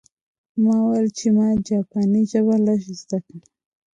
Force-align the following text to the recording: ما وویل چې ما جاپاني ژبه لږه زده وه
ما 0.61 0.73
وویل 0.81 1.07
چې 1.17 1.27
ما 1.37 1.47
جاپاني 1.69 2.21
ژبه 2.31 2.55
لږه 2.65 2.93
زده 3.01 3.17
وه 3.25 3.39